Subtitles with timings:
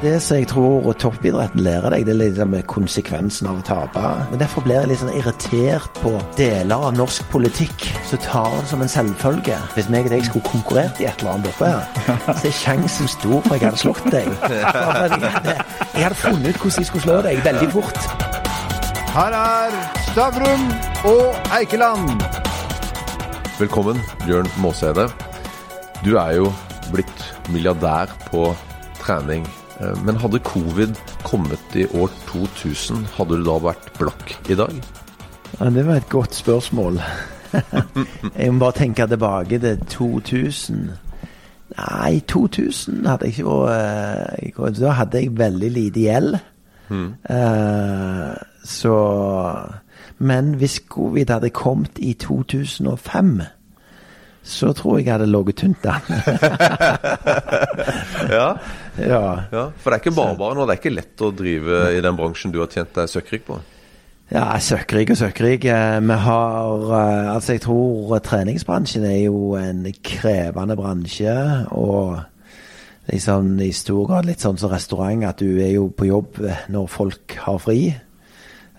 [0.00, 4.04] Det som jeg tror toppidretten lærer deg, det er liksom konsekvensen av å tape.
[4.30, 8.70] Men Derfor blir jeg litt sånn irritert på deler av norsk politikk som tar det
[8.70, 9.58] som en selvfølge.
[9.74, 11.84] Hvis meg og deg skulle konkurrert i et eller annet oppe her,
[12.30, 14.32] så er sjansen stor for at jeg hadde slått deg.
[14.56, 15.54] Jeg hadde,
[15.92, 18.00] jeg hadde funnet ut hvordan jeg skulle slå deg veldig fort.
[19.12, 19.78] Her er
[20.08, 20.66] Stavrum
[21.12, 22.24] og Eikeland.
[23.60, 25.10] Velkommen, Bjørn Måsede.
[26.00, 26.52] Du er jo
[26.88, 28.48] blitt milliardær på
[29.02, 29.44] trening.
[29.80, 30.94] Eh, Men hadde covid
[31.24, 34.74] kommet i år 2000, hadde du da vært blakk i dag?
[35.60, 37.00] Ja, det var et godt spørsmål.
[38.38, 40.90] jeg må bare tenke tilbake til 2000.
[41.78, 46.38] Nei, 2000 hadde jeg ikke vært eh, Da hadde jeg veldig lite gjeld.
[46.90, 48.96] Eh, så
[50.18, 53.40] Men hvis covid hadde kommet i 2005,
[54.42, 56.00] så tror jeg jeg hadde ligget tynt an.
[58.30, 58.46] Ja.
[59.00, 59.64] ja.
[59.80, 60.64] For det er ikke bare bare nå.
[60.66, 63.58] Det er ikke lett å drive i den bransjen du har tjent deg søkkrik på.
[64.30, 65.64] Ja, søkkrik og søkkrik.
[65.66, 71.34] Eh, Vi har eh, Altså, jeg tror treningsbransjen er jo en krevende bransje.
[71.74, 72.20] Og
[73.10, 76.38] liksom i stor grad litt sånn som restaurant, at du er jo på jobb
[76.70, 77.80] når folk har fri.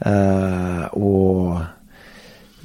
[0.02, 1.60] Uh, og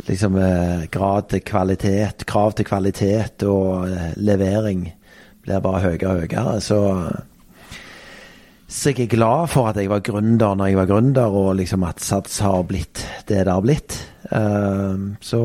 [0.09, 4.87] liksom eh, grad til kvalitet, krav til kvalitet og eh, levering
[5.47, 6.61] blir bare høyere og høyere.
[6.61, 6.81] Så
[8.67, 11.85] så jeg er glad for at jeg var gründer når jeg var gründer, og liksom
[11.87, 13.95] at Sats har blitt det det har blitt.
[14.31, 15.43] Eh, så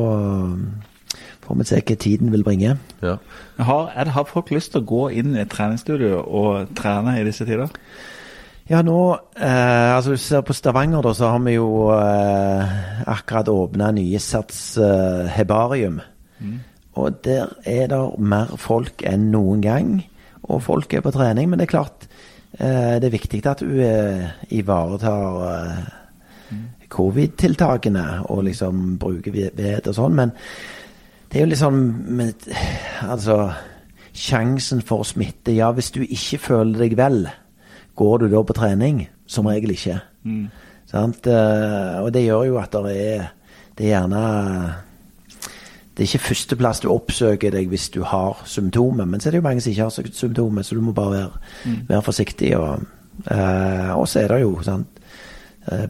[1.46, 2.78] får vi se hva tiden vil bringe.
[3.04, 3.18] Ja.
[3.60, 7.20] Har, er det, har folk lyst til å gå inn i et treningsstudio og trene
[7.20, 7.70] i disse tider?
[8.72, 9.00] Ja, nå
[9.36, 12.76] eh, Altså, hvis du ser på Stavanger, da, så har vi jo eh,
[13.10, 16.00] akkurat åpna nye Sats eh, hebarium.
[17.02, 19.90] Og der er det mer folk enn noen gang.
[20.44, 22.08] Og folk er på trening, men det er klart
[22.60, 26.56] eh, det er viktig at du eh, ivaretar eh,
[26.92, 30.16] covid-tiltakene og liksom bruker ved og sånn.
[30.16, 30.34] Men
[31.32, 32.48] det er jo sånn med,
[33.04, 33.52] Altså,
[34.16, 37.26] sjansen for smitte Ja, hvis du ikke føler deg vel,
[37.96, 39.08] går du da på trening?
[39.28, 40.00] Som regel ikke.
[40.92, 41.28] Sant?
[41.28, 43.28] Eh, Og det gjør jo at det er
[43.78, 44.74] Det er gjerne
[45.96, 49.38] Det er ikke førsteplass du oppsøker deg hvis du har symptomer, men så er det
[49.42, 51.32] jo mange som ikke har symptomer, så du må bare være,
[51.90, 52.58] være forsiktig.
[52.58, 52.82] Og,
[53.32, 54.88] eh, og så er det jo sant,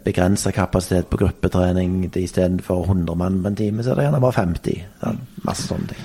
[0.04, 4.32] begrensa kapasitet på gruppetrening istedenfor 100 mann på en time, så er det gjerne bare
[4.42, 4.82] 50.
[5.04, 5.20] Sant?
[5.46, 6.02] Masse sånne ting.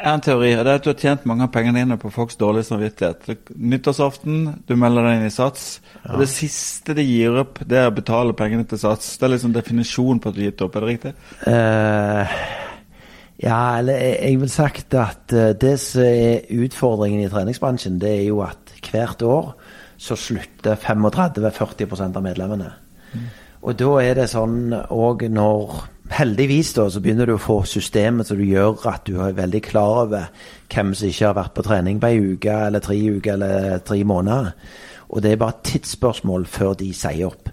[0.00, 2.38] En teori, og det er at du har tjent mange av pengene dine på folks
[2.40, 3.44] dårlige samvittighet.
[3.52, 4.38] Nyttårsaften,
[4.68, 5.66] du melder deg inn i Sats,
[6.06, 9.12] og det siste de gir opp, det er å betale pengene til Sats.
[9.20, 11.14] Det er liksom definisjonen på at du har gitt opp, er det riktig?
[11.44, 12.40] Uh,
[13.40, 18.26] ja, eller jeg, vil sagt at eh, det som er utfordringen i treningsbransjen, det er
[18.26, 19.54] jo at hvert år
[20.00, 22.68] så slutter 35-40% av medlemmene.
[23.60, 25.80] Og da er det sånn òg når
[26.10, 29.60] Heldigvis da, så begynner du å få systemet som du gjør at du er veldig
[29.62, 30.30] klar over
[30.72, 34.00] hvem som ikke har vært på trening på ei uke eller tre uker eller tre
[34.04, 34.50] måneder.
[35.10, 37.52] Og det er bare et tidsspørsmål før de sier opp.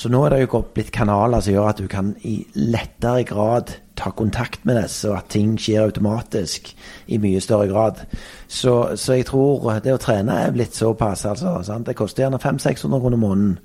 [0.00, 3.74] Så nå er det jo blitt kanaler som gjør at du kan i lettere grad
[4.00, 6.70] ta kontakt med disse, og at ting skjer automatisk
[7.12, 8.00] i mye større grad.
[8.48, 11.58] Så, så jeg tror det å trene er blitt såpass, altså.
[11.66, 11.84] Sant?
[11.90, 13.58] Det koster gjerne 500-600 kroner måneden.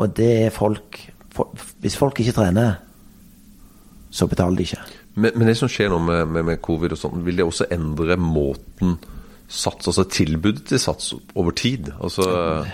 [0.00, 1.02] Og det er folk
[1.36, 1.52] for,
[1.84, 2.78] Hvis folk ikke trener,
[4.16, 4.86] så betaler de ikke.
[5.16, 7.68] Men, men det som skjer nå med, med, med covid og sånn, vil det også
[7.76, 8.96] endre måten
[9.46, 11.92] Sats, altså tilbudet til Sats over tid?
[12.02, 12.24] Altså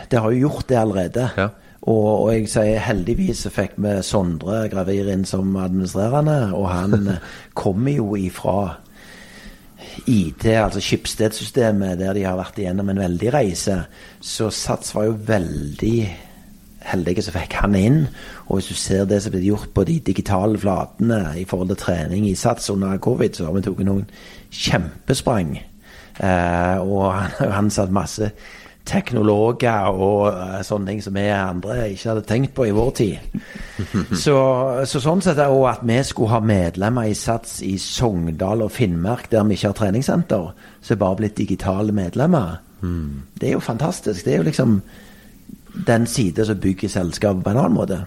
[0.09, 1.27] Det har jo gjort det allerede.
[1.37, 1.51] Ja.
[1.83, 7.11] Og, og jeg sier heldigvis fikk vi Sondre Gravir inn som administrerende, og han
[7.63, 8.57] kommer jo ifra
[10.07, 13.83] IT, altså Schibsted-systemet, der de har vært igjennom en veldig reise.
[14.23, 15.97] Så Sats var jo veldig
[16.89, 18.01] heldige som fikk han inn.
[18.49, 21.83] Og hvis du ser det som ble gjort på de digitale flatene i forhold til
[21.85, 24.09] trening i Sats under covid, så har vi tatt noen
[24.53, 25.55] kjempesprang.
[26.19, 28.33] Eh, og han har jo ansatt masse
[28.89, 33.39] teknologer og eh, sånne ting som vi andre ikke hadde tenkt på i vår tid.
[34.25, 34.35] Så,
[34.87, 38.67] så sånn sett er det også at vi skulle ha medlemmer i Sats i Sogndal
[38.67, 40.51] og Finnmark, der vi ikke har treningssenter,
[40.83, 42.61] som er bare blitt digitale medlemmer.
[42.83, 44.25] Det er jo fantastisk.
[44.25, 44.81] Det er jo liksom
[45.73, 48.03] den side som bygger selskapet på en annen måte.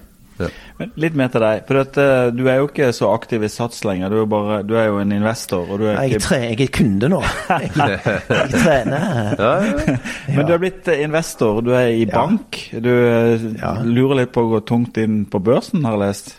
[0.75, 1.61] Men litt mer til deg.
[1.63, 4.11] For at, uh, du er jo ikke så aktiv i Sats lenger.
[4.11, 5.63] Du er, bare, du er jo en investor.
[5.71, 7.21] Og du er Jeg, ikke, tre, jeg er kunde nå.
[7.47, 7.69] Jeg,
[8.41, 9.05] jeg trener.
[9.39, 9.97] ja, ja.
[10.35, 11.61] men du er blitt eh, investor.
[11.63, 12.59] Du er i bank.
[12.75, 13.77] Du eh, Ja.
[13.87, 16.33] lurer litt på å gå tungt inn på børsen, har jeg lest.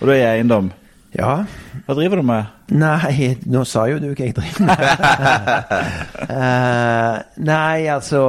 [0.00, 0.72] Og du er i eiendom.
[1.12, 1.42] Ja.
[1.84, 2.52] Hva driver du med?
[2.72, 4.78] Nei, nå sa jo du hva jeg driver med.
[6.24, 7.16] uh,
[7.52, 8.22] nei, altså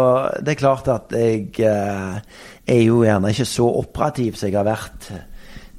[0.44, 2.20] Det er klart at jeg uh,
[2.68, 5.08] er jo gjerne ikke så operativ som jeg har vært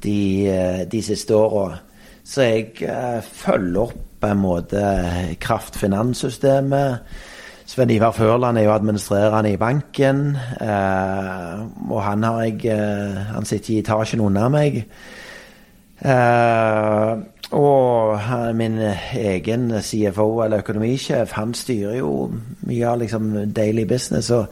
[0.05, 0.19] de,
[0.49, 1.77] uh, de siste åra.
[2.25, 2.89] Så jeg
[3.37, 4.81] følger opp på en måte
[5.45, 7.19] kraftfinanssystemet.
[7.69, 10.39] Sven Ivar Førland er jo administrerende i banken.
[11.91, 12.79] og han har jeg
[13.35, 14.87] Han sitter i etasjen under meg.
[16.02, 17.19] Eh,
[17.55, 18.19] og
[18.55, 18.79] min
[19.14, 22.32] egen CFO, eller økonomisjef, han styrer jo
[22.67, 24.31] mye av liksom daily business.
[24.31, 24.46] Og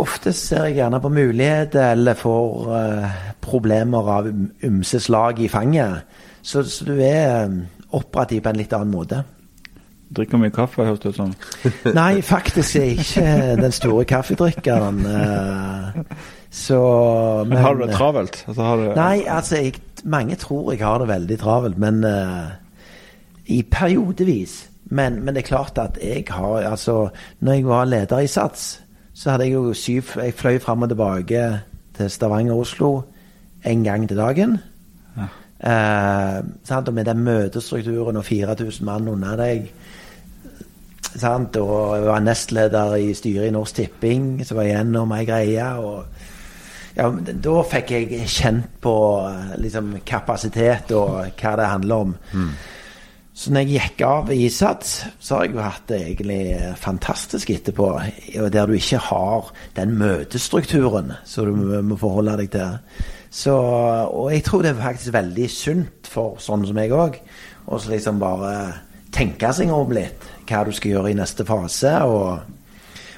[0.00, 4.30] ofte ser jeg gjerne på muligheter eller får uh, problemer av
[4.64, 6.02] ymse slag i fanget.
[6.42, 7.54] Så, så du er eh,
[7.96, 9.22] operativ på en litt annen måte.
[10.14, 11.30] Drikker mye kaffe, høres det ut som.
[12.00, 15.00] Nei, faktisk er jeg ikke den store kaffedrikkeren.
[15.08, 16.02] eh,
[16.54, 16.78] Så
[17.48, 18.44] Men har du det travelt?
[18.46, 22.54] Altså, har du, Nei, altså jeg, mange tror jeg har det veldig travelt, men uh,
[23.50, 24.70] i periodevis.
[24.84, 27.08] Men, men det er klart at jeg har Altså,
[27.40, 28.80] når jeg var leder i Sats,
[29.14, 31.42] så hadde jeg jo syv Jeg fløy fram og tilbake
[31.96, 32.92] til Stavanger og Oslo
[33.64, 34.58] en gang til dagen.
[35.64, 36.88] Eh, sant?
[36.88, 39.70] Og med den møtestrukturen og 4000 mann under deg
[41.14, 41.56] sant?
[41.56, 45.68] Og jeg var nestleder i styret i Norsk Tipping, som var gjennom ei greie.
[45.78, 46.04] og
[46.96, 48.94] ja, men Da fikk jeg kjent på
[49.28, 52.16] eh, liksom, kapasitet og hva det handler om.
[53.34, 57.50] Så når jeg gikk av i Sats, så har jeg jo hatt det egentlig fantastisk
[57.50, 57.88] etterpå.
[58.54, 62.78] Der du ikke har den møtestrukturen som du må- forholde deg til.
[63.34, 63.50] Så,
[64.06, 67.18] og jeg tror det er faktisk veldig sunt for sånne som meg òg,
[67.66, 68.52] å så liksom bare
[69.10, 71.90] tenke seg om litt hva du skal gjøre i neste fase.
[72.06, 72.38] Og,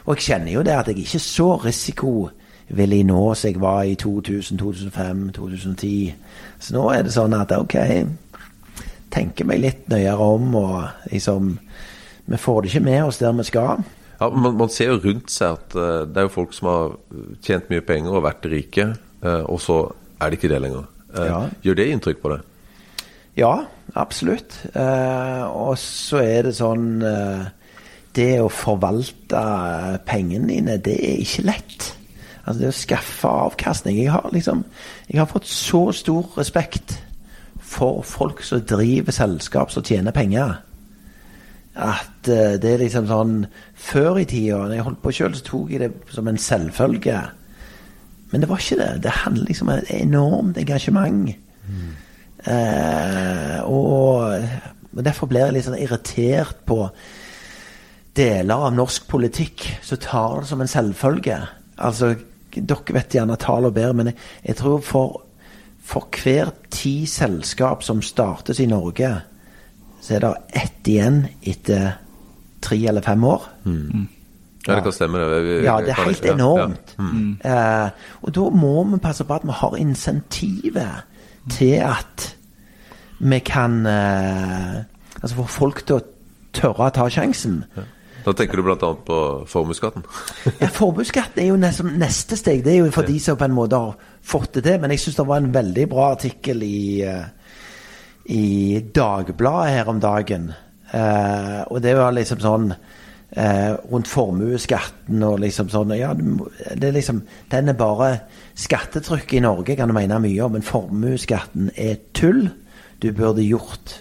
[0.06, 1.50] og jeg kjenner jo det at jeg ikke er så
[2.66, 6.14] risikovillig nå som jeg var i 2000, 2005, 2010.
[6.58, 7.76] Så nå er det sånn at ok,
[9.10, 11.58] tenker meg litt nøyere om, og liksom
[12.26, 13.84] Vi får det ikke med oss der vi skal.
[14.20, 16.96] Ja, man, man ser jo rundt seg at uh, det er jo folk som har
[17.40, 18.88] tjent mye penger og vært rike,
[19.22, 19.76] uh, og så
[20.18, 20.88] er det ikke det lenger.
[21.14, 21.38] Uh, Ja.
[21.62, 22.42] Gjør det inntrykk på deg?
[23.36, 23.52] Ja,
[23.94, 24.56] absolutt.
[24.74, 27.44] Eh, og så er det sånn eh,
[28.16, 31.90] Det å forvalte eh, pengene dine, det er ikke lett.
[32.46, 34.62] Altså det å skaffe avkastning Jeg har liksom
[35.08, 37.00] Jeg har fått så stor respekt
[37.66, 40.52] for folk som driver selskap som tjener penger.
[41.74, 43.40] At uh, det er liksom sånn
[43.74, 47.18] Før i tida, når jeg holdt på sjøl, så tok jeg det som en selvfølge.
[48.30, 49.02] Men det var ikke det.
[49.02, 51.34] Det handler liksom om et enormt engasjement.
[52.46, 54.38] Eh, og,
[54.94, 56.78] og derfor blir jeg litt sånn irritert på
[58.16, 61.38] deler av norsk politikk som tar det som en selvfølge.
[61.76, 62.14] Altså,
[62.60, 64.16] dere vet gjerne tall bedre, men jeg,
[64.46, 65.22] jeg tror for,
[65.82, 69.10] for hver ti selskap som startes i Norge,
[70.00, 71.92] så er det ett igjen etter
[72.62, 73.42] tre eller fem år.
[74.66, 75.18] Ja, det kan stemme.
[75.18, 75.42] det.
[75.44, 76.34] Vi- Ja, det er helt ja, ja.
[76.34, 76.94] enormt.
[76.98, 77.38] Mm.
[77.44, 77.90] Uh,
[78.22, 81.04] og da må vi passe på at vi har insentivet
[81.50, 82.36] til at
[83.20, 84.82] vi kan uh,
[85.22, 86.02] Altså få folk til å
[86.52, 87.62] tørre å ta sjansen.
[88.26, 88.90] Da tenker du bl.a.
[89.06, 90.02] på formuesskatten?
[90.62, 92.64] Ja, formuesskatten er jo nesten neste steg.
[92.64, 93.94] Det er jo for de som på en måte har
[94.26, 94.80] fått det til.
[94.82, 97.52] Men jeg syns det var en veldig bra artikkel i, eh,
[98.34, 98.46] i
[98.82, 100.50] Dagbladet her om dagen.
[100.90, 106.94] Eh, og det var liksom sånn eh, rundt formuesskatten og liksom sånn Ja, det er
[106.94, 108.10] liksom Den er bare
[108.54, 112.48] Skattetrykket i Norge kan du mene mye om, men formuesskatten er tull.
[113.02, 114.00] Du burde gjort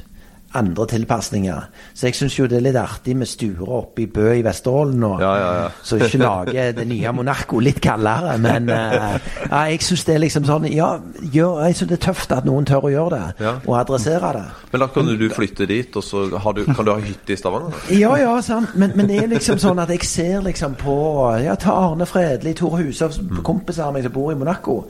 [0.55, 1.67] andre tilpasninger.
[1.93, 5.00] Så jeg syns jo det er litt artig med stuer oppe i Bø i Vesterålen
[5.01, 5.12] nå.
[5.21, 5.67] Ja, ja, ja.
[5.88, 9.17] Så ikke lage det nye Monaco litt kaldere, men uh,
[9.51, 10.95] jeg syns det er liksom sånn Ja,
[11.33, 14.45] jeg synes det er tøft at noen tør å gjøre det, og adressere det.
[14.71, 17.39] Men da kan du flytte dit, og så har du, kan du ha hytte i
[17.39, 17.77] Stavanger?
[17.95, 18.75] Ja, ja, sant.
[18.75, 20.95] Men, men det er liksom sånn at jeg ser liksom på
[21.43, 24.81] Ja, ta Arne Fredli, Tor Hushovs kompiser av meg som bor i Monaco.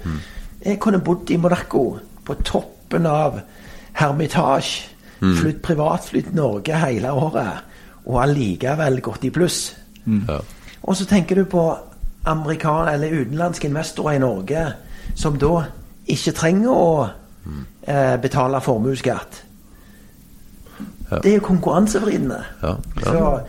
[0.66, 1.86] Jeg kunne bodd i Monaco,
[2.26, 3.40] på toppen av
[3.96, 4.95] Hermitage.
[5.20, 7.64] Flytt privatfly til Norge hele året,
[8.06, 9.76] og allikevel gått i pluss.
[10.06, 10.40] Ja.
[10.84, 11.64] Og så tenker du på
[12.26, 14.66] amerikan- eller utenlandske investorer i Norge
[15.16, 15.64] som da
[16.08, 17.08] ikke trenger å
[17.88, 19.42] eh, betale formuesskatt.
[21.12, 21.18] Ja.
[21.24, 22.44] Det er jo konkurransevridende.
[22.64, 23.04] Ja, ja.
[23.04, 23.40] Så,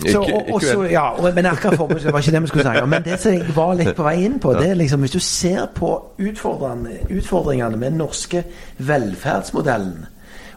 [0.00, 2.46] Ikke- så, og, og ikke så, ja, og, men akkurat formuesskatt var ikke det vi
[2.46, 2.88] skulle snakke om.
[2.88, 5.18] Men det som jeg var litt på vei inn på, det er liksom hvis du
[5.20, 8.44] ser på utfordringene, utfordringene med den norske
[8.78, 10.06] velferdsmodellen,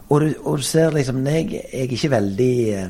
[0.08, 2.88] og du, og du ser liksom Jeg, jeg er ikke veldig eh,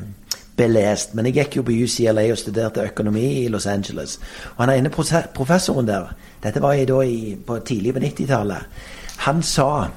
[0.57, 4.19] belest, men jeg gikk jo på UCLA og studerte økonomi i Los Angeles.
[4.55, 4.91] Og han ene
[5.35, 8.67] professoren der, dette var jeg da i, på tidlig på 90-tallet,
[9.25, 9.87] han sa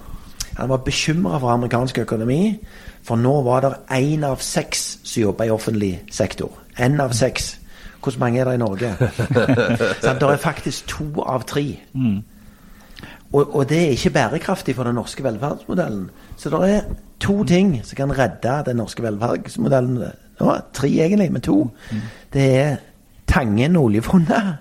[0.58, 2.58] Han var bekymra for amerikansk økonomi,
[3.02, 6.50] for nå var det én av seks som jobba i offentlig sektor.
[6.78, 7.60] Én av seks.
[8.02, 8.90] Hvor mange er det i Norge?
[10.02, 11.76] så det er faktisk to av tre.
[13.32, 16.10] Og, og det er ikke bærekraftig for den norske velferdsmodellen.
[16.36, 16.82] Så det er
[17.20, 20.02] to ting som kan redde den norske velferdsmodellen.
[20.38, 21.62] Nå, tre egentlig, men to.
[22.32, 22.76] Det er
[23.28, 24.54] Tangen oljefondet.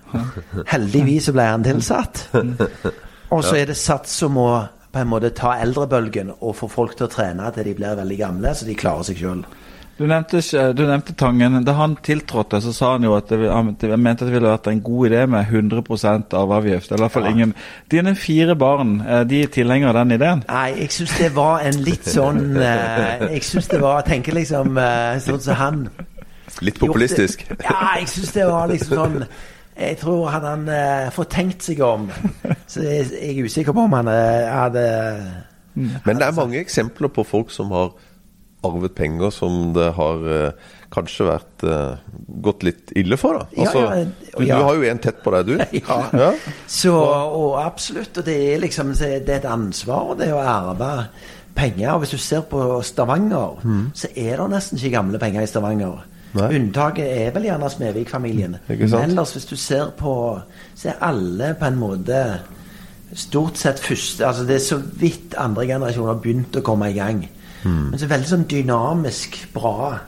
[0.68, 2.26] Heldigvis så ble han tilsatt.
[3.32, 4.48] Og så er det Sats som må
[4.92, 8.18] på en måte ta eldrebølgen og få folk til å trene til de blir veldig
[8.20, 9.42] gamle, så de klarer seg sjøl.
[9.98, 10.38] Du nevnte,
[10.78, 11.64] du nevnte Tangen.
[11.66, 14.68] Da han tiltrådte, så sa han jo at det, han mente at det ville vært
[14.70, 15.82] en god idé med 100
[16.38, 16.92] arveavgift.
[16.92, 17.54] Eller i hvert fall ingen.
[17.90, 20.44] Dine fire barn, eh, de er tilhengere av den ideen?
[20.46, 24.78] Nei, jeg syns det var en litt sånn eh, Jeg syns det var Tenker liksom
[24.78, 25.84] eh, sånn som han.
[26.60, 27.42] Litt populistisk.
[27.48, 29.24] gjort Ja, jeg syns det var liksom sånn
[29.78, 32.08] Jeg tror hadde han uh, fått tenkt seg om,
[32.66, 34.86] så jeg, jeg er usikker på om han eh, hadde
[35.74, 37.92] Men det er mange eksempler på folk som har
[38.66, 42.00] arvet penger som det har eh, kanskje vært eh,
[42.42, 43.38] gått litt ille for.
[43.38, 43.62] da.
[43.62, 44.58] Altså, ja, du, ja.
[44.58, 45.56] du har jo en tett på deg, du.
[45.82, 45.98] Ja.
[46.12, 46.30] Ja.
[46.66, 48.18] Så, og absolutt.
[48.18, 50.92] Og det er liksom det er et ansvar det å arve
[51.58, 51.94] penger.
[51.94, 53.58] Og hvis du ser på Stavanger,
[53.94, 56.06] så er det nesten ikke gamle penger i Stavanger.
[56.36, 56.50] Nei.
[56.58, 58.58] Unntaket er vel gjerne Smedvik-familien.
[58.68, 59.08] Ikke sant?
[59.08, 60.12] Ellers, hvis du ser på
[60.76, 62.18] Så er alle på en måte
[63.16, 66.96] stort sett første Altså det er så vidt andre generasjoner har begynt å komme i
[66.98, 67.22] gang.
[67.64, 69.98] Men så veldig sånn dynamisk bra.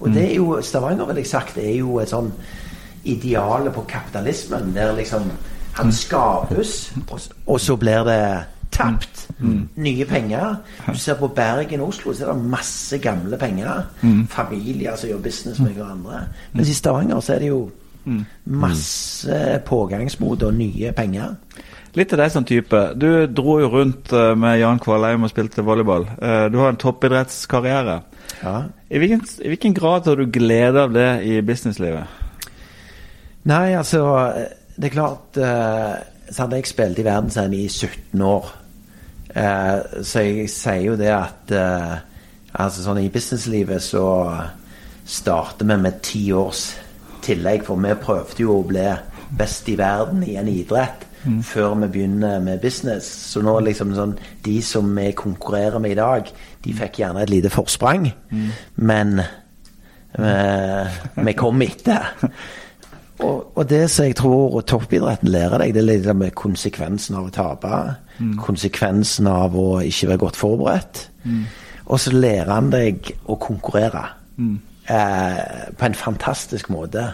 [0.00, 2.30] Og det er jo Stavanger, vil jeg sagt, er jo et sånn
[3.04, 5.30] idealet på kapitalismen, der liksom
[5.72, 8.22] han skapes, og, og så blir det
[8.70, 9.28] tapt.
[9.76, 10.56] Nye penger.
[10.92, 13.82] Du ser på Bergen og Oslo, så er det masse gamle penger.
[14.28, 16.24] Familier som gjør business med hverandre.
[16.52, 17.70] Mens i Stavanger så er det jo
[18.44, 21.34] masse pågangsmot og nye penger.
[21.98, 22.80] Litt til deg som type.
[22.94, 26.06] Du dro jo rundt eh, med Jan Kvalheim og spilte volleyball.
[26.22, 28.00] Eh, Du har en toppidrettskarriere.
[28.44, 28.56] Ja.
[28.90, 32.06] I hvilken, I hvilken grad har du glede av det i businesslivet?
[33.50, 34.04] Nei, altså
[34.76, 35.96] Det er klart uh,
[36.28, 38.50] Så hadde jeg spilt i verdenseien i 17 år.
[39.30, 41.98] Eh, så jeg sier jo det at eh,
[42.50, 44.04] Altså sånn i businesslivet så
[45.06, 46.64] starter vi med ti års
[47.22, 47.62] tillegg.
[47.66, 48.88] For vi prøvde jo å bli
[49.38, 51.06] best i verden i en idrett
[51.44, 53.04] før vi begynner med business.
[53.04, 56.30] Så nå liksom sånn De som vi konkurrerer med i dag,
[56.64, 58.10] de fikk gjerne et lite forsprang.
[58.76, 62.14] Men eh, vi kom etter.
[63.20, 67.34] Og, og det som jeg tror toppidretten lærer deg, det er med konsekvensen av å
[67.34, 67.80] tape.
[68.40, 71.02] Konsekvensen av å ikke være godt forberedt.
[71.90, 74.06] Og så lærer han deg å konkurrere.
[74.90, 77.10] Eh, på en fantastisk måte.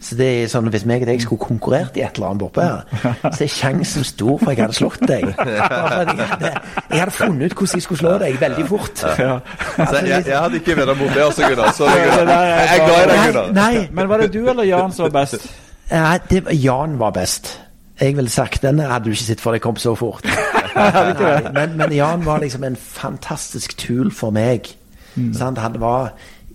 [0.00, 2.64] Så det er sånn, Hvis meg og deg skulle konkurrert i et eller annet borte
[2.64, 5.26] her, så er sjansen stor for jeg hadde slått deg.
[5.36, 6.52] At Jeg hadde,
[6.90, 9.02] jeg hadde funnet ut hvordan jeg skulle slå deg veldig fort.
[9.04, 11.72] Så jeg, jeg hadde ikke venner mot det også, Gunnar.
[11.76, 13.52] Så jeg, jeg er glad i deg, Gunnar.
[13.60, 15.46] nei, Men var det du eller Jan som var best?
[15.90, 17.52] Ja, det, Jan var best.
[18.00, 20.24] Jeg ville sagt den hadde du ikke sett for deg kom så fort.
[20.76, 24.68] Nei, men, men Jan var liksom en fantastisk tool for meg.
[25.32, 25.56] Sant?
[25.64, 26.10] Han var,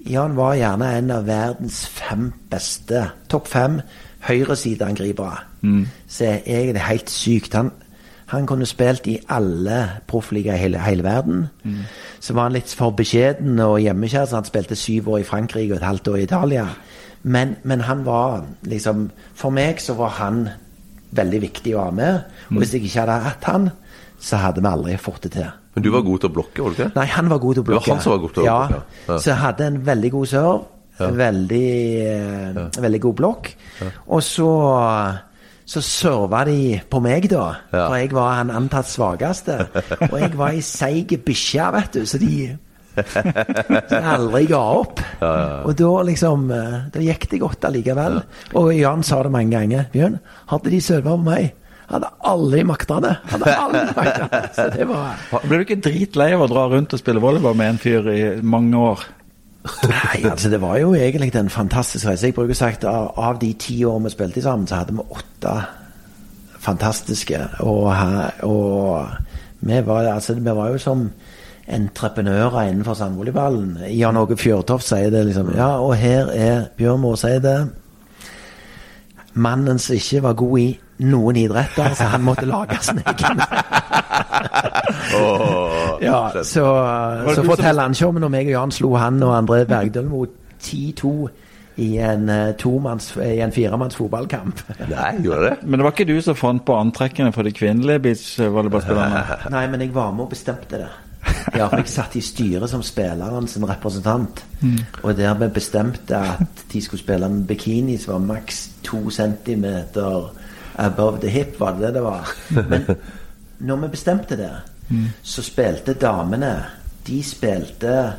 [0.09, 3.81] Jan var gjerne en av verdens fem beste, topp fem,
[4.25, 5.37] høyresideangripere.
[6.07, 7.53] Så jeg er helt sykt.
[7.53, 7.71] Han,
[8.31, 11.47] han kunne spilt i alle proffligaer i hele, hele verden.
[12.19, 15.73] Så var han litt for beskjeden og hjemmekjær, så han spilte syv år i Frankrike
[15.73, 16.67] og et halvt år i Italia.
[17.23, 20.47] Men, men han var liksom For meg så var han
[21.11, 22.23] veldig viktig å ha med.
[22.49, 23.69] Og hvis jeg ikke hadde hatt han,
[24.19, 25.49] så hadde vi aldri fått det til.
[25.75, 26.91] Men du var god til å blokke, var du ikke?
[26.97, 27.81] Nei, han var god til å blokke.
[27.83, 28.85] Det var han som var god til å blokke, ja.
[29.07, 29.17] Ja.
[29.17, 30.61] Så jeg hadde en veldig god serve.
[31.01, 31.67] Veldig,
[32.05, 32.65] ja.
[32.83, 33.47] veldig god blokk.
[34.11, 34.49] Og så
[35.71, 37.45] så serva de på meg, da.
[37.71, 37.85] Ja.
[37.85, 39.55] For jeg var han antatt svakeste.
[40.09, 42.33] Og jeg var ei seig bikkje, vet du, så de
[42.91, 44.99] så jeg aldri ga opp.
[45.23, 48.19] Og da liksom eh, Da gikk det godt allikevel.
[48.59, 49.87] Og Jan sa det mange ganger.
[49.93, 50.17] Bjørn,
[50.51, 51.53] hadde de serva på meg,
[51.95, 53.15] hadde aldri makta det.
[53.31, 54.43] Hadde aldri makta det.
[54.57, 57.75] Så det var Ble du ikke dritlei av å dra rundt og spille volleyball med
[57.75, 59.03] en fyr i mange år?
[59.61, 62.31] Nei, altså det var jo egentlig en fantastisk reise.
[62.31, 65.53] Jeg bruker sagt av, av de ti årene vi spilte sammen, så hadde vi åtte
[66.61, 67.41] fantastiske.
[67.65, 67.91] Og,
[68.47, 69.05] og
[69.59, 71.05] vi, var, altså, vi var jo som
[71.71, 73.77] entreprenører innenfor sandvolleyballen.
[73.93, 75.53] Jan Åge Fjørtoft sier det liksom.
[75.55, 77.05] Ja, og her er Bjørn
[77.45, 77.59] det.
[79.33, 83.01] Mannen som ikke var god i noen idretter, så han måtte lage sin
[85.17, 86.65] oh, Ja, så,
[87.35, 90.35] så forteller han ikke om når meg og Jan slo han og André Bergdøl mot
[90.61, 91.13] 10-2
[91.81, 92.65] i en, eh,
[93.25, 94.59] i en firemanns fotballkamp.
[94.89, 95.55] Nei, gjorde det?
[95.63, 99.23] Men det var ikke du som fant på antrekkene for de kvinnelige beachvolleyballspillerne?
[99.55, 100.91] Nei, men jeg var med og bestemte det.
[101.55, 104.43] Ja, for jeg satt i styret som spillerens representant.
[104.61, 105.01] representant.
[105.03, 110.31] Og der vi bestemte at de skulle spille med bikini som var maks to centimeter
[110.85, 112.29] above the hip, var det det det var?
[112.49, 112.85] Men
[113.67, 114.51] når vi bestemte det,
[115.23, 116.65] så spilte damene
[117.07, 118.13] De spilte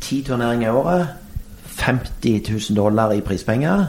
[0.00, 1.08] ti turneringer i året.
[1.64, 3.84] 50 000 dollar i prispenger.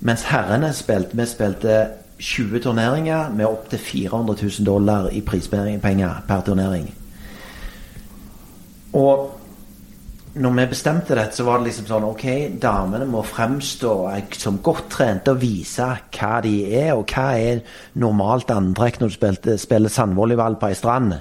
[0.00, 1.86] Mens herrene spilte Vi spilte
[2.18, 6.94] 20 turneringer med opptil 400 000 dollar i prispenger per turnering.
[8.92, 9.37] Og
[10.38, 12.26] når vi bestemte dette, så var det liksom sånn Ok,
[12.62, 13.94] damene må fremstå
[14.38, 17.62] som godt trente og vise hva de er, og hva er
[17.98, 21.16] normalt antrekk når du spilte, spiller sandvolleyball på ei strand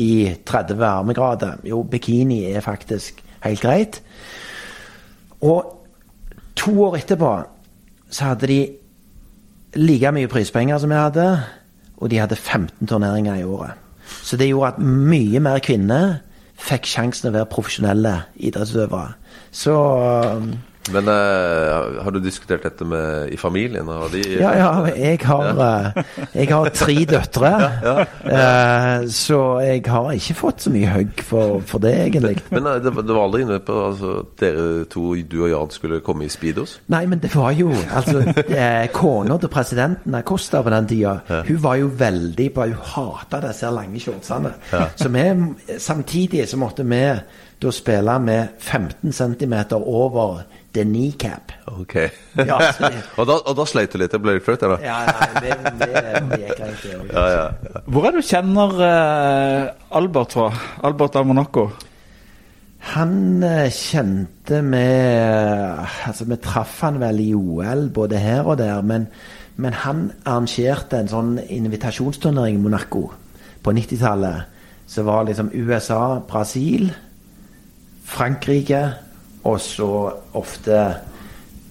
[0.00, 0.10] i
[0.46, 1.62] 30 varmegrader.
[1.68, 4.00] Jo, bikini er faktisk helt greit.
[5.44, 5.72] Og
[6.56, 7.32] to år etterpå
[8.10, 8.60] så hadde de
[9.76, 11.26] like mye prispenger som vi hadde,
[11.96, 13.76] og de hadde 15 turneringer i året.
[14.22, 16.20] Så det gjorde at mye mer kvinner
[16.66, 18.14] fikk sjansen å være profesjonelle
[18.48, 19.14] idrettsutøvere.
[19.54, 20.50] Så um,
[20.94, 23.88] Men uh, har du diskutert dette med, i familien?
[23.90, 26.02] Har de, ja, ja, jeg har, eh,
[26.36, 27.50] jeg har tre døtre.
[28.26, 32.36] Eh, så jeg har ikke fått så mye hugg for, for det, egentlig.
[32.52, 35.50] Men eh, det, var- det var aldri inne på altså, at dere to, du og
[35.52, 36.76] Jan, skulle komme i Speedos?
[36.92, 38.22] Nei, men det var jo altså
[38.94, 41.16] Kona til presidenten Acosta på den tida,
[41.48, 44.50] hun var jo veldig på Hun hata disse lange shortsene.
[44.98, 45.26] Så vi,
[45.82, 47.02] samtidig så måtte vi
[47.62, 50.42] da spille med 15 cm over
[50.76, 51.52] the kneecap.
[51.66, 51.94] Ok.
[52.36, 54.12] Ja, så det- og, da, og da sleit du litt?
[54.12, 54.82] Det ble litt flaut, eller?
[54.84, 55.88] Ja, nei, det, det,
[56.30, 57.10] det gikk greit, det òg.
[57.14, 57.82] Ja, ja.
[57.86, 60.50] Hvor er det du kjenner uh, Albert fra?
[60.84, 61.70] Albert av Monaco?
[62.92, 64.82] Han eh, kjente vi
[66.06, 69.08] Altså, vi traff han vel i OL både her og der, men,
[69.58, 73.08] men han arrangerte en sånn invitasjonsturnering i Monaco
[73.64, 74.52] på 90-tallet.
[74.86, 76.92] Så var liksom USA, Brasil,
[78.06, 78.82] Frankrike
[79.46, 79.90] og så
[80.38, 80.78] ofte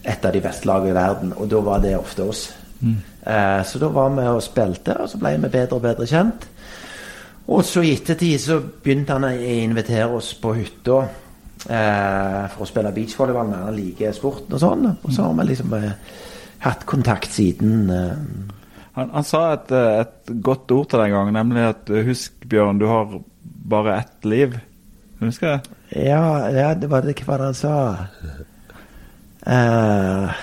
[0.06, 1.34] et av de beste lagene i verden.
[1.39, 2.46] Og da var det ofte oss.
[3.25, 6.48] Eh, så da var vi og spilte, og så ble vi bedre og bedre kjent.
[7.46, 11.00] Og så i ettertid så begynte han å invitere oss på hytta
[11.69, 14.88] eh, for å spille beachvolleyball han liker sporten og sånn.
[14.95, 15.91] Og så har vi liksom eh,
[16.65, 17.89] hatt kontakt siden.
[17.93, 18.54] Eh.
[18.98, 22.38] Han, han sa et, eh, et godt ord til deg en gang, nemlig at husk,
[22.50, 23.19] Bjørn, du har
[23.76, 24.58] bare ett liv.
[25.29, 25.77] Husker jeg?
[26.07, 27.75] Ja, ja, det var det hva han sa.
[29.45, 30.33] Uh,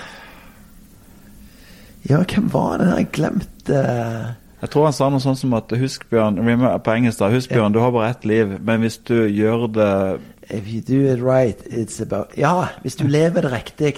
[2.09, 2.89] ja, hvem var det?
[2.97, 6.39] Jeg glemte eh, Jeg tror han sa noe sånn som at husk, Bjørn,
[6.83, 9.91] på engelsk da, husk, Bjørn, du har bare ett liv, men hvis du gjør det
[10.51, 13.93] If you do it right, it's about Ja, hvis du lever det riktig,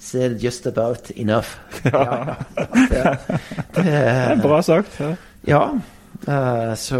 [0.00, 1.56] så er det just about enough.
[1.84, 2.34] Ja.
[2.56, 3.02] Det, det,
[3.76, 4.96] Det er bra sagt.
[5.00, 5.12] Ja.
[5.46, 5.62] Ja.
[6.28, 6.98] Eh, så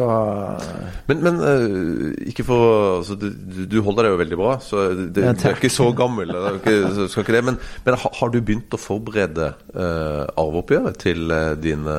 [1.09, 3.29] Men, men uh, ikke for altså, du,
[3.71, 6.31] du- holder deg jo veldig bra, så du, du er ikke så gammel.
[6.57, 11.33] ikke, skal ikke det, men, men har, du begynt å forberede uh, arveoppgjøret til
[11.63, 11.97] dine,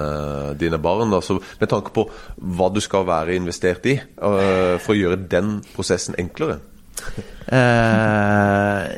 [0.59, 1.13] dine barn?
[1.13, 2.07] Altså, med tanke på
[2.37, 6.59] hva du skal være investert i, for å gjøre den prosessen enklere?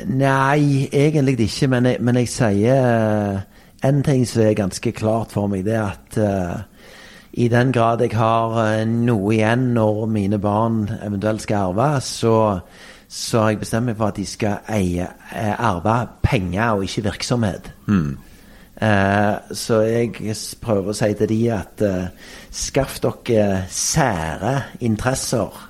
[0.06, 3.42] Nei, egentlig ikke, men jeg, men jeg sier
[3.86, 6.18] en ting som er ganske klart for meg, det er at
[7.36, 12.36] i den grad jeg har eh, noe igjen når mine barn eventuelt skal arve, så,
[13.08, 17.04] så har jeg bestemt meg for at de skal eie, eh, arve penger og ikke
[17.10, 17.68] virksomhet.
[18.76, 25.60] Eh, så jeg prøver å si til de at eh, skaff dere sære interesser.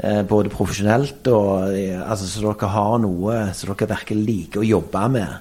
[0.00, 5.04] Eh, både profesjonelt og altså, Så dere har noe som dere virkelig liker å jobbe
[5.18, 5.36] med.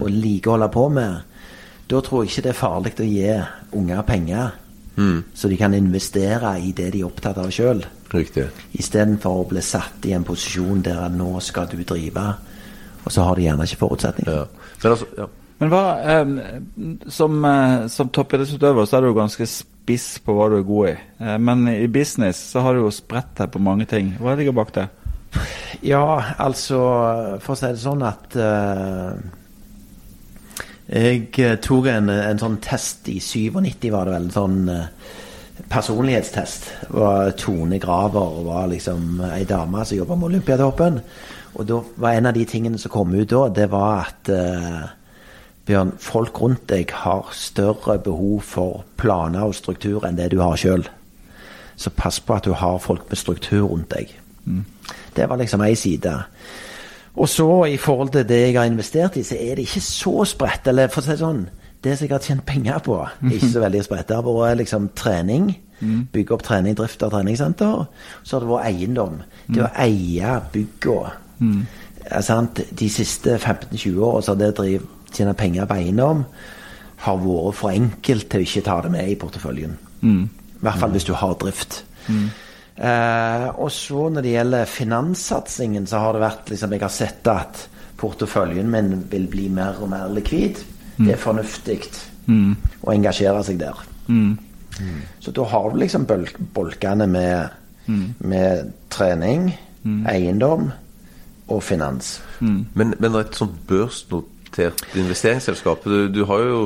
[0.00, 1.42] Og liker å holde på med.
[1.86, 3.34] Da tror jeg ikke det er farlig å gi
[3.76, 4.54] unger penger.
[4.96, 7.82] Så de kan investere i det de er opptatt av sjøl.
[8.78, 12.28] Istedenfor å bli satt i en posisjon der nå skal du drive,
[13.04, 14.38] og så har de gjerne ikke forutsetninger.
[14.38, 14.70] Ja.
[14.82, 15.28] Men altså, ja.
[15.56, 16.32] Men hva, eh,
[17.08, 20.90] som, eh, som toppidrettsutøver så er du jo ganske spiss på hva du er god
[20.90, 20.96] i.
[21.24, 24.12] Eh, men i business så har du jo spredt deg på mange ting.
[24.20, 24.88] Hva ligger bak det?
[25.84, 26.78] Ja, altså
[27.44, 29.16] For å si det sånn at eh,
[30.86, 34.28] Jeg eh, tok en, en sånn test i 97, var det vel.
[34.28, 35.14] En sånn eh,
[35.72, 36.68] personlighetstest.
[36.94, 41.00] Var Tone Graver var liksom ei dame som jobba med Olympiatoppen.
[41.56, 44.84] Og da var en av de tingene som kom ut da, det var at eh,
[45.66, 50.54] Bjørn, folk rundt deg har større behov for planer og struktur enn det du har
[50.60, 50.86] sjøl.
[51.74, 54.12] Så pass på at du har folk med struktur rundt deg.
[55.16, 56.12] Det var liksom ei side.
[57.16, 60.24] Og så i forhold til det jeg har investert i, så er det ikke så
[60.28, 60.68] spredt.
[60.68, 61.46] Eller for å si det sånn,
[61.84, 64.58] Det som jeg har tjent penger på, er ikke så veldig spredt, det har vært
[64.58, 65.50] liksom trening.
[66.12, 67.84] Bygge opp trening, drift av treningssenter.
[68.24, 69.20] Så har det vært eiendom.
[69.46, 71.12] Det å eie byggene.
[71.38, 71.66] Mm.
[72.80, 74.66] De siste 15-20 åra så har det å
[75.12, 76.24] tjene penger på eiendom
[77.04, 79.78] har vært for enkelt til å ikke ta det med i porteføljen.
[80.02, 81.84] I hvert fall hvis du har drift.
[82.76, 87.30] Eh, og så når det gjelder finanssatsingen, så har det vært liksom Jeg har sett
[87.32, 90.60] at porteføljen min vil bli mer og mer likvid.
[90.96, 91.80] Det er fornuftig
[92.28, 93.84] å engasjere seg der.
[95.20, 96.06] Så da har du liksom
[96.54, 97.48] bolkene med,
[98.18, 99.50] med trening,
[100.08, 100.70] eiendom
[101.48, 102.18] og finans.
[102.40, 105.84] Men, men et sånt børsnotert investeringsselskap.
[105.84, 106.60] Du, du har jo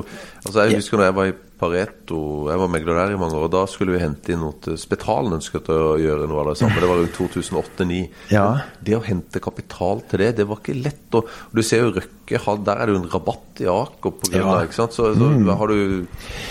[0.45, 3.45] altså Jeg husker når jeg var i Pareto, jeg var megler der i mange år,
[3.51, 6.57] og da skulle vi hente inn noe til Spetalen ønsket å gjøre noe av det
[6.63, 6.81] samme.
[6.81, 8.01] Det var rundt 2008-2009.
[8.33, 8.47] Ja.
[8.81, 11.07] Det å hente kapital til det, det var ikke lett.
[11.19, 14.33] Og, og du ser jo Røkke, der er det jo en rabatt i Aker på
[14.33, 14.97] grunn av, ikke sant?
[14.97, 16.07] Så, så har du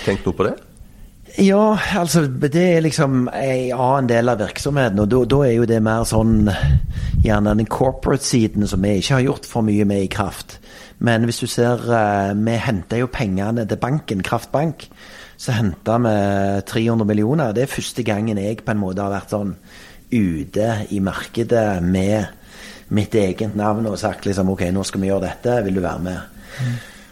[0.05, 0.55] tenkt noe på det?
[1.37, 5.77] Ja, altså det er liksom en annen del av virksomheten, og da er jo det
[5.85, 6.49] mer sånn
[7.23, 10.57] gjerne den corporate-siden som vi ikke har gjort for mye med i Kraft.
[10.99, 14.89] Men hvis du ser, eh, vi henter jo pengene til banken, Kraftbank.
[15.37, 17.53] Så henta vi 300 millioner.
[17.53, 19.55] Det er første gangen jeg på en måte har vært sånn
[20.11, 22.27] ute i markedet med
[22.89, 25.99] mitt eget navn og sagt liksom OK, nå skal vi gjøre dette, vil du være
[26.03, 26.19] med?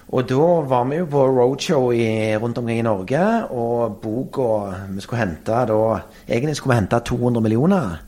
[0.07, 4.49] Og da var vi jo på roadshow i, rundt omkring i Norge, og boka
[4.89, 5.81] vi skulle hente da
[6.27, 7.99] Egentlig skulle vi hente 200 millioner.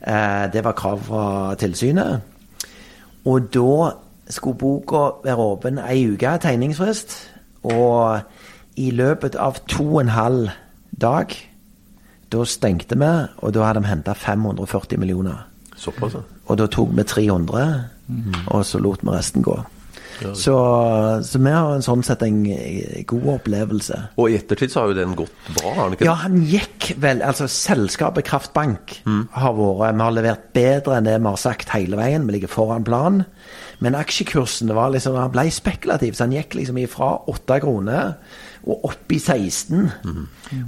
[0.00, 2.20] Eh, det var krav fra tilsynet.
[3.24, 3.92] Og da
[4.30, 7.16] skulle boka være åpen ei uke, tegningsfrist.
[7.64, 8.20] Og
[8.76, 10.48] i løpet av to og en halv
[11.00, 11.34] dag,
[12.32, 15.46] da stengte vi, og da hadde vi henta 540 millioner.
[15.76, 16.16] Såpass.
[16.46, 17.84] Og da tok vi 300,
[18.46, 19.56] og så lot vi resten gå.
[20.20, 20.54] Så,
[21.26, 23.98] så vi har en sånn sett en eh, god opplevelse.
[24.20, 26.08] Og i ettertid så har jo den gått bra, har den ikke?
[26.08, 31.18] Ja, han gikk vel Altså, selskapet Kraftbank har vært Vi har levert bedre enn det
[31.18, 32.26] vi har sagt hele veien.
[32.28, 33.24] Vi ligger foran planen.
[33.84, 38.14] Men aksjekursen det var liksom, han ble spekulativ, så han gikk liksom ifra 8 kroner
[38.64, 39.90] og opp i 16.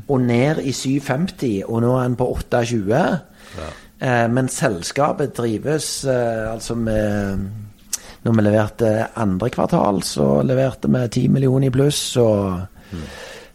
[0.09, 3.23] Og ned i 7,50, og nå er han på 8,20.
[3.97, 7.47] Eh, men selskapet drives eh, altså med
[8.27, 12.01] Når vi leverte andre kvartal, så leverte vi 10 millioner i pluss.
[12.19, 12.67] og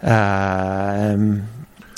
[0.02, 1.18] Eh,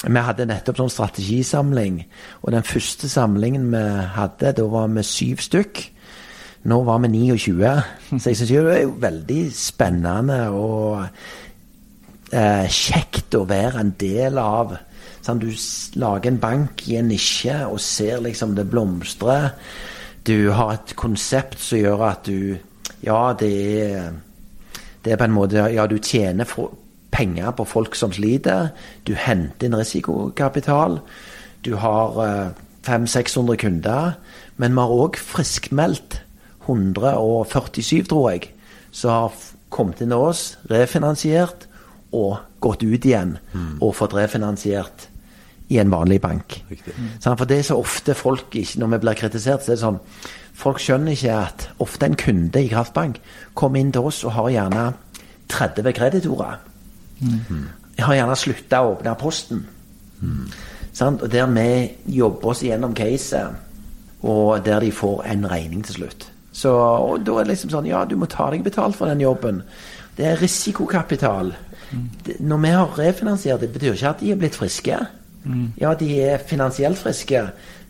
[0.03, 2.01] vi hadde nettopp sånn strategisamling,
[2.43, 3.83] og den første samlingen vi
[4.17, 5.83] hadde, da var vi syv stykk.
[6.67, 7.71] Nå var vi 29,
[8.19, 11.01] så jeg syns det er jo veldig spennende og
[12.31, 14.75] eh, kjekt å være en del av.
[15.23, 15.49] Sånn, du
[15.99, 19.38] lager en bank i en nisje og ser liksom det blomstre.
[20.27, 22.57] Du har et konsept som gjør at du
[23.03, 24.13] Ja, det er
[25.03, 26.47] det er på en måte Ja, du tjener
[27.12, 28.71] penger på folk som sliter.
[29.07, 30.99] Du henter inn risikokapital.
[31.65, 32.51] Du har eh,
[32.88, 34.13] 500-600 kunder.
[34.57, 36.21] Men vi har òg friskmeldt
[36.65, 38.53] 147, tror jeg,
[38.91, 39.38] som har
[39.73, 41.67] kommet inn til oss, refinansiert
[42.13, 43.38] og gått ut igjen
[43.81, 45.09] og fått refinansiert
[45.69, 46.65] i en vanlig bank.
[46.69, 46.93] Riktig.
[47.23, 49.99] For det er så ofte folk ikke, Når vi blir kritisert, så er det sånn
[50.54, 53.17] Folk skjønner ikke at ofte en kunde i Kraftbank
[53.58, 54.84] kommer inn til oss og har gjerne
[55.49, 56.60] 30 kreditorer.
[57.99, 59.63] Har gjerne slutta å åpne posten.
[60.93, 61.23] Sant?
[61.26, 63.58] Og der vi jobber oss gjennom caset,
[64.21, 66.30] og der de får en regning til slutt.
[66.54, 69.23] Så, og da er det liksom sånn Ja, du må ta deg betalt for den
[69.26, 69.63] jobben.
[70.17, 71.56] Det er risikokapital.
[71.93, 72.10] Mm.
[72.39, 74.97] når vi har refinansiert, det betyr ikke at de er blitt friske.
[75.79, 77.41] Ja, de er finansielt friske,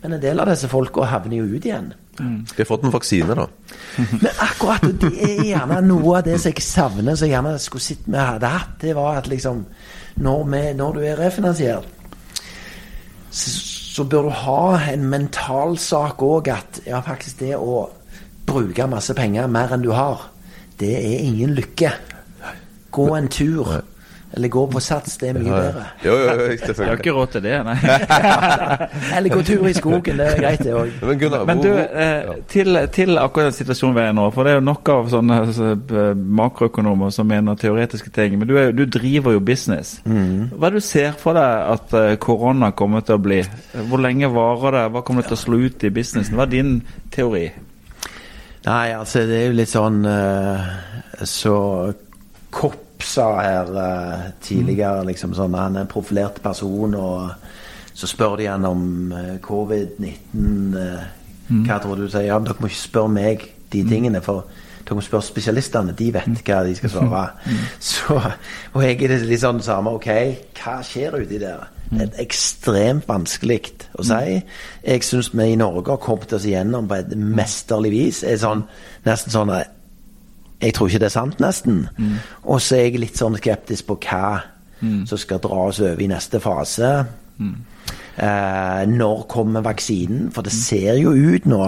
[0.02, 1.92] men en del av disse folka havner jo ut igjen.
[2.18, 3.48] Vi har fått en vaksine, da.
[4.22, 7.82] Men akkurat det er gjerne noe av det som jeg savner, som jeg gjerne skulle
[7.82, 8.76] sett vi hadde hatt.
[8.82, 9.64] Det var at liksom
[10.14, 11.86] Når, vi, når du er refinansiert,
[13.30, 13.50] så,
[13.96, 17.88] så bør du ha en mental sak òg at ja, faktisk det å
[18.46, 20.28] bruke masse penger mer enn du har,
[20.78, 21.90] det er ingen lykke.
[22.94, 23.80] Gå en tur,
[24.36, 25.82] eller gå på Sats, det er mye bedre.
[26.02, 27.74] Jo, jo, jo, Jeg har ikke råd til det, nei.
[29.16, 30.94] Eller gå tur i skogen, det er greit, det òg.
[31.06, 34.42] Men Gunnar, Men du, eh, til, til akkurat den situasjonen vi er i nå, for
[34.42, 35.68] det er jo nok av sånne altså,
[36.40, 40.00] makroøkonomer som mener teoretiske ting, men du, er, du driver jo business.
[40.02, 43.38] Hva er det du ser for deg at eh, korona kommer til å bli?
[43.86, 44.86] Hvor lenge varer det?
[44.96, 46.34] Hva kommer det til å slå ut i businessen?
[46.34, 46.74] Hva er din
[47.14, 47.44] teori?
[48.64, 50.68] Nei, altså det er jo litt sånn eh,
[51.28, 51.54] Så
[52.54, 57.30] Kopp sa her uh, tidligere liksom sånn Han er en profilert person, og
[57.94, 60.76] så spør de han om uh, covid-19.
[60.80, 61.04] eh,
[61.66, 62.30] Hva tror du sier?
[62.30, 64.46] Ja, men dere må ikke spørre meg de tingene, for
[64.84, 65.94] dere må spørre spesialistene.
[65.96, 67.28] De vet hva de skal svare.
[67.80, 68.16] Så,
[68.72, 69.94] og jeg er litt sånn samme.
[69.98, 70.08] Ok,
[70.58, 71.68] hva skjer uti der?
[71.94, 73.60] Det er ekstremt vanskelig
[74.00, 74.38] å si.
[74.82, 78.22] Jeg syns vi i Norge har kommet oss igjennom på et mesterlig vis.
[78.26, 78.64] Er sånn,
[79.06, 79.73] nesten sånn at
[80.62, 81.88] Jeg tror ikke det er sant, nesten.
[82.44, 84.26] Og så er jeg litt sånn skeptisk på hva
[85.08, 87.06] som skal dra oss over i neste fase.
[87.40, 90.30] Eh, når kommer vaksinen?
[90.34, 91.62] For det ser jo ut nå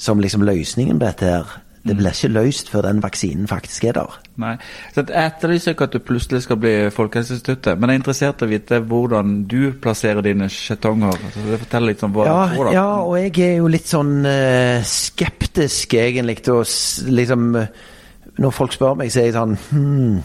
[0.00, 1.56] som liksom løsningen på dette her.
[1.88, 4.14] Det blir ikke løst før den vaksinen faktisk er der.
[4.40, 4.54] Nei.
[4.94, 8.44] Så Jeg etterlyser ikke at du plutselig skal bli Folkehelseinstituttet, men jeg er interessert i
[8.44, 11.14] å vite hvordan du plasserer dine skjetonger.
[11.16, 12.64] Altså, det forteller litt om hva Ja, du tror.
[12.64, 12.72] da.
[12.72, 16.64] ja, og jeg er jo litt sånn eh, skeptisk egentlig til å
[17.20, 17.48] liksom
[18.38, 20.16] Når folk spør meg, så er jeg sånn hmm,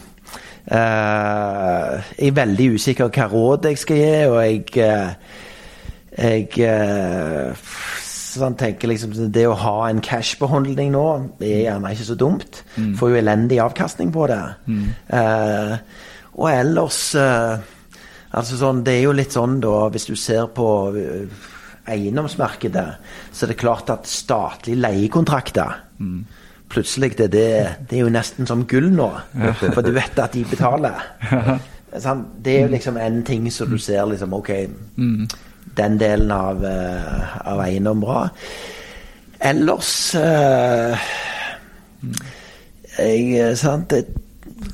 [0.70, 5.36] eh, Jeg er veldig usikker hva råd jeg skal gi, og jeg eh,
[6.24, 7.68] Jeg eh,
[8.34, 11.04] sånn tenker liksom Det å ha en cash-beholdning nå
[11.42, 12.62] er gjerne ikke så dumt.
[12.98, 14.42] Får jo elendig avkastning på det.
[15.18, 15.76] Eh,
[16.34, 17.70] og ellers eh,
[18.34, 21.50] Altså sånn, Det er jo litt sånn, da, hvis du ser på øh,
[21.86, 22.86] eiendomsmarkedet,
[23.30, 25.76] så er det klart at statlige leiekontrakter
[26.74, 27.48] Plutselig det, det,
[27.86, 29.06] det er jo nesten som gull nå,
[29.62, 30.98] for du vet at de betaler.
[32.02, 34.50] Sånn, det er jo liksom en ting som du ser liksom Ok,
[35.78, 38.24] den delen av, øh, av eiendom bra.
[39.44, 41.06] Ellers uh,
[42.98, 44.06] jeg, eh, sant, det,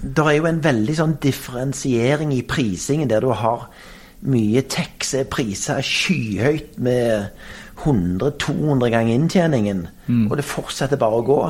[0.03, 3.69] det er jo en veldig sånn differensiering i prisingen, der du har
[4.31, 7.31] mye tax er prisa skyhøyt med
[7.81, 9.87] 100-200 ganger inntjeningen,
[10.29, 11.41] og det fortsetter bare å gå.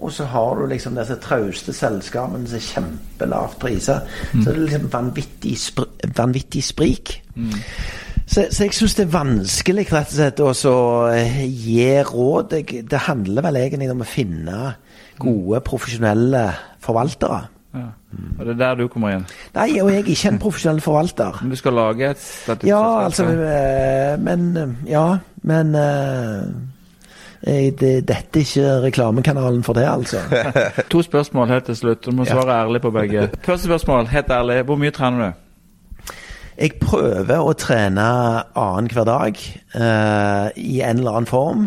[0.00, 3.58] Og så har du liksom disse trauste selskapene som er kjempelavt
[4.32, 4.42] Mm.
[4.42, 5.84] Så det er liksom vanvittig, spri,
[6.16, 7.20] vanvittig sprik.
[8.26, 12.52] Så, så jeg syns det er vanskelig rett og slett å eh, gi råd.
[12.52, 14.60] Det, det handler vel egentlig om å finne
[15.20, 16.46] gode, profesjonelle
[16.82, 17.42] forvaltere.
[17.72, 17.88] Ja.
[18.38, 19.22] Og det er der du kommer inn.
[19.54, 21.38] Nei, og jeg er ikke en profesjonell forvalter.
[21.40, 25.06] Men du skal lage et dette Ja, altså eh, Men eh, Ja,
[25.48, 25.72] men
[27.44, 30.20] det, Dette er ikke reklamekanalen for det, altså.
[30.92, 32.04] To spørsmål helt til slutt.
[32.06, 32.36] Du må Ja.
[32.36, 33.28] svare ærlig på begge.
[33.42, 34.62] Første spørsmål, helt ærlig.
[34.64, 35.32] Hvor mye trener du?
[36.58, 38.04] Jeg prøver å trene
[38.54, 39.38] annenhver dag
[39.74, 41.64] uh, i en eller annen form.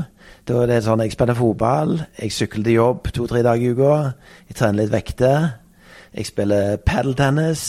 [0.47, 3.95] Da er det sånn jeg spiller fotball, jeg sykler til jobb to-tre dager i uka,
[4.47, 5.47] jeg trener litt vekter,
[6.15, 7.65] jeg spiller padeltennis.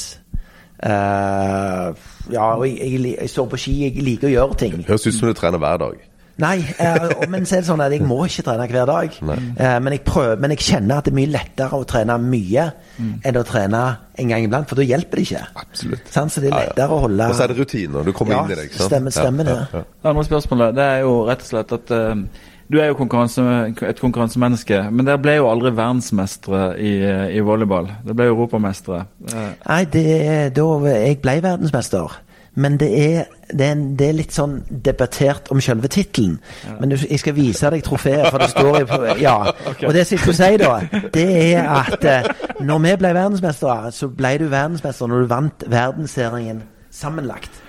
[0.76, 1.96] Uh,
[2.30, 4.76] ja, og jeg, jeg, jeg står på ski, jeg liker å gjøre ting.
[4.86, 6.05] Høres ut som du trener hver dag.
[6.38, 9.14] Nei, eh, men så er det sånn at jeg må ikke trene hver dag.
[9.24, 12.66] Eh, men, jeg prøver, men jeg kjenner at det er mye lettere å trene mye
[13.24, 13.80] enn å trene
[14.20, 15.40] en gang iblant, for da hjelper det ikke.
[15.62, 16.10] Absolutt.
[16.12, 16.66] Sånn, Så det er Ja, ja.
[16.74, 18.04] lettere å holde Og så er det rutiner.
[18.04, 18.64] Du kommer Ja, inn i det.
[18.70, 18.90] ikke sant?
[18.92, 19.56] stemmer- stemmer det.
[19.56, 19.84] Ja, ja.
[20.02, 22.14] Det andre spørsmålet det er jo rett og slett at uh,
[22.68, 23.42] du er jo konkurranse,
[23.88, 26.92] et konkurransemenneske, men dere ble jo aldri verdensmestere i,
[27.38, 27.86] i volleyball.
[28.04, 29.06] Dere ble europamestere.
[29.32, 29.52] Uh.
[29.68, 32.16] Nei, det da Jeg ble verdensmester.
[32.56, 36.38] Men det er, det er, en, det er litt sånn debattert om selve tittelen.
[36.80, 38.86] Men du, jeg skal vise deg trofeet, for det står i
[39.26, 39.34] Ja.
[39.84, 42.30] Og det som jeg skulle si, da, det er at eh,
[42.64, 47.62] når vi ble verdensmestere, så ble du verdensmester når du vant verdensserien sammenlagt.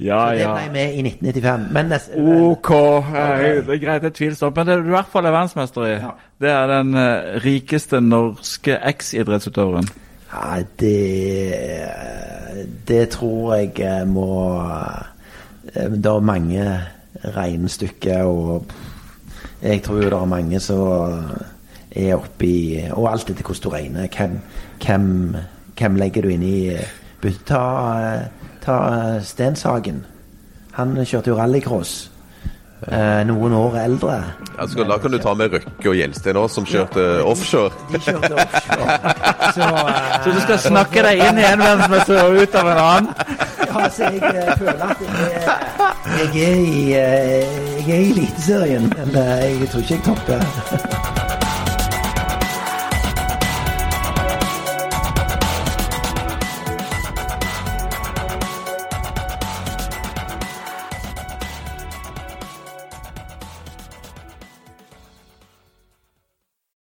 [0.00, 0.52] ja, Så det ja.
[0.56, 1.72] ble vi i 1995.
[1.76, 4.56] Men nest, Ok, eh, det er greit, det er tvilsomt.
[4.56, 5.96] Men det du i hvert fall er verdensmester i,
[6.40, 9.92] det er den eh, rikeste norske eksidrettsutøveren.
[10.32, 11.88] Ja, det
[12.88, 14.60] Det tror jeg eh, må
[15.74, 16.80] eh, Det er mange
[17.24, 18.64] regnestykker, og
[19.62, 21.24] jeg tror det er mange som
[21.90, 24.08] er oppi Og alt etter hvordan du regner.
[24.16, 24.38] Hvem,
[24.86, 25.36] hvem,
[25.78, 26.76] hvem legger du inn i?
[27.46, 27.64] Ta,
[28.62, 28.76] ta
[29.20, 30.04] Stenshagen.
[30.72, 32.10] Han kjørte jo rallycross.
[32.88, 34.14] Eh, noen år eldre.
[34.56, 37.74] Ja, så da kan du ta med Røkke og Gjelsten òg, som kjørte offshore.
[37.92, 38.96] De kjørte offshore.
[39.56, 42.82] Så, eh, Så du skal snakke deg inn i en verdensmester og ut av en
[42.84, 43.12] annen?
[43.60, 45.70] Ja, altså, jeg eh, føler at jeg
[46.34, 50.89] jeg er i, eh, jeg er i Eliteserien, men eh, jeg tror ikke jeg topper.